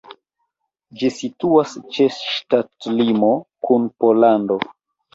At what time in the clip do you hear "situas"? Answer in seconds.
1.17-1.77